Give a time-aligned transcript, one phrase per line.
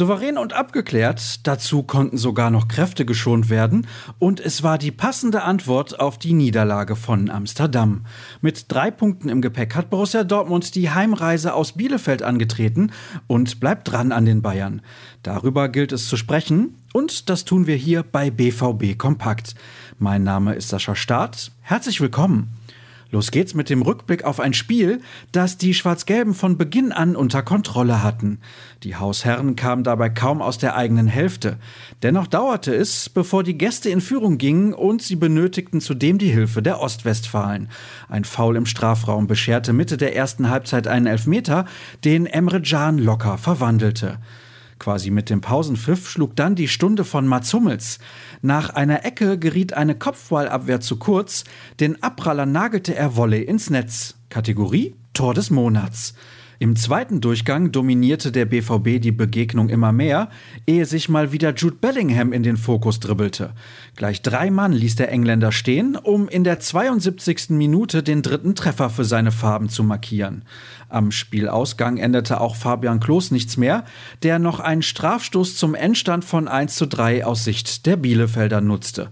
[0.00, 3.86] Souverän und abgeklärt, dazu konnten sogar noch Kräfte geschont werden
[4.18, 8.06] und es war die passende Antwort auf die Niederlage von Amsterdam.
[8.40, 12.92] Mit drei Punkten im Gepäck hat Borussia Dortmund die Heimreise aus Bielefeld angetreten
[13.26, 14.80] und bleibt dran an den Bayern.
[15.22, 19.54] Darüber gilt es zu sprechen und das tun wir hier bei BVB Kompakt.
[19.98, 21.52] Mein Name ist Sascha Staat.
[21.60, 22.59] Herzlich willkommen.
[23.12, 25.00] Los geht's mit dem Rückblick auf ein Spiel,
[25.32, 28.38] das die Schwarz-Gelben von Beginn an unter Kontrolle hatten.
[28.84, 31.58] Die Hausherren kamen dabei kaum aus der eigenen Hälfte.
[32.02, 36.62] Dennoch dauerte es, bevor die Gäste in Führung gingen und sie benötigten zudem die Hilfe
[36.62, 37.68] der Ostwestfalen.
[38.08, 41.64] Ein Foul im Strafraum bescherte Mitte der ersten Halbzeit einen Elfmeter,
[42.04, 44.18] den Emre Can locker verwandelte.
[44.80, 47.98] Quasi mit dem Pausenpfiff schlug dann die Stunde von Mats Hummels.
[48.40, 51.44] Nach einer Ecke geriet eine Kopfballabwehr zu kurz,
[51.80, 54.14] den Abpraller nagelte er Volley ins Netz.
[54.30, 56.14] Kategorie Tor des Monats.
[56.62, 60.28] Im zweiten Durchgang dominierte der BVB die Begegnung immer mehr,
[60.66, 63.54] ehe sich mal wieder Jude Bellingham in den Fokus dribbelte.
[63.96, 67.48] Gleich drei Mann ließ der Engländer stehen, um in der 72.
[67.48, 70.44] Minute den dritten Treffer für seine Farben zu markieren.
[70.90, 73.86] Am Spielausgang änderte auch Fabian Klos nichts mehr,
[74.22, 79.08] der noch einen Strafstoß zum Endstand von 1 zu 3 aus Sicht der Bielefelder nutzte.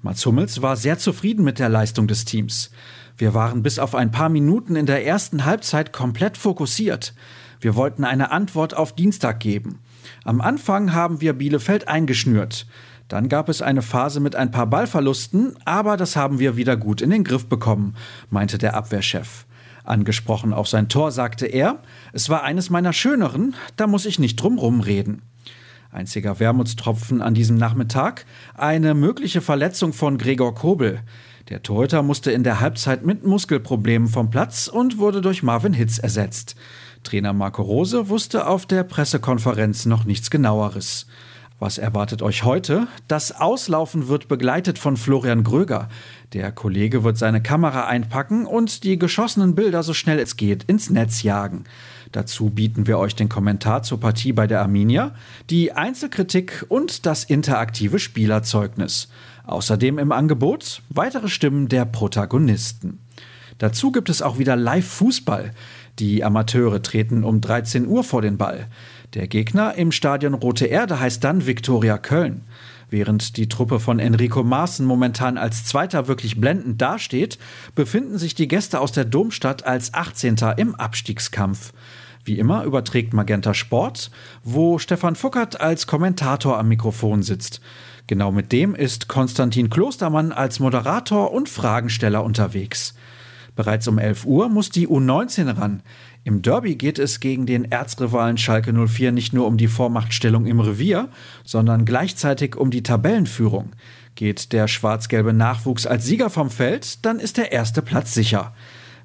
[0.00, 2.70] Mats Hummels war sehr zufrieden mit der Leistung des Teams.
[3.16, 7.14] Wir waren bis auf ein paar Minuten in der ersten Halbzeit komplett fokussiert.
[7.60, 9.80] Wir wollten eine Antwort auf Dienstag geben.
[10.24, 12.66] Am Anfang haben wir Bielefeld eingeschnürt.
[13.08, 17.00] Dann gab es eine Phase mit ein paar Ballverlusten, aber das haben wir wieder gut
[17.00, 17.96] in den Griff bekommen,
[18.30, 19.46] meinte der Abwehrchef.
[19.82, 21.82] Angesprochen auf sein Tor sagte er,
[22.12, 25.22] es war eines meiner schöneren, da muss ich nicht drumrum reden.
[25.90, 31.00] Einziger Wermutstropfen an diesem Nachmittag, eine mögliche Verletzung von Gregor Kobel.
[31.48, 35.98] Der Torhüter musste in der Halbzeit mit Muskelproblemen vom Platz und wurde durch Marvin Hitz
[35.98, 36.56] ersetzt.
[37.04, 41.06] Trainer Marco Rose wusste auf der Pressekonferenz noch nichts genaueres.
[41.60, 42.86] Was erwartet euch heute?
[43.08, 45.88] Das Auslaufen wird begleitet von Florian Gröger.
[46.32, 50.88] Der Kollege wird seine Kamera einpacken und die geschossenen Bilder so schnell es geht ins
[50.88, 51.64] Netz jagen.
[52.12, 55.16] Dazu bieten wir euch den Kommentar zur Partie bei der Arminia,
[55.50, 59.08] die Einzelkritik und das interaktive Spielerzeugnis.
[59.44, 63.00] Außerdem im Angebot weitere Stimmen der Protagonisten.
[63.58, 65.52] Dazu gibt es auch wieder Live-Fußball.
[65.98, 68.68] Die Amateure treten um 13 Uhr vor den Ball.
[69.14, 72.42] Der Gegner im Stadion Rote Erde heißt dann Viktoria Köln.
[72.90, 77.38] Während die Truppe von Enrico Maaßen momentan als Zweiter wirklich blendend dasteht,
[77.74, 80.36] befinden sich die Gäste aus der Domstadt als 18.
[80.56, 81.72] im Abstiegskampf.
[82.24, 84.10] Wie immer überträgt Magenta Sport,
[84.44, 87.60] wo Stefan Fuckert als Kommentator am Mikrofon sitzt.
[88.06, 92.94] Genau mit dem ist Konstantin Klostermann als Moderator und Fragensteller unterwegs.
[93.58, 95.82] Bereits um 11 Uhr muss die U19 ran.
[96.22, 100.60] Im Derby geht es gegen den Erzrivalen Schalke 04 nicht nur um die Vormachtstellung im
[100.60, 101.08] Revier,
[101.42, 103.72] sondern gleichzeitig um die Tabellenführung.
[104.14, 108.54] Geht der schwarz-gelbe Nachwuchs als Sieger vom Feld, dann ist der erste Platz sicher.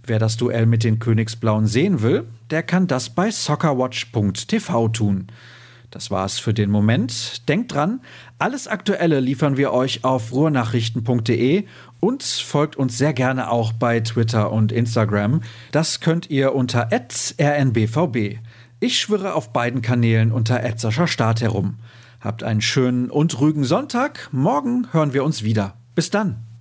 [0.06, 5.28] Wer das Duell mit den Königsblauen sehen will, der kann das bei soccerwatch.tv tun.
[5.94, 7.48] Das war's für den Moment.
[7.48, 8.02] Denkt dran,
[8.40, 11.66] alles Aktuelle liefern wir euch auf ruhrnachrichten.de
[12.00, 15.42] und folgt uns sehr gerne auch bei Twitter und Instagram.
[15.72, 18.40] Das könnt ihr unter rnbvb.
[18.80, 20.62] Ich schwirre auf beiden Kanälen unter
[21.06, 21.76] Start herum.
[22.20, 24.30] Habt einen schönen und ruhigen Sonntag.
[24.32, 25.76] Morgen hören wir uns wieder.
[25.94, 26.53] Bis dann.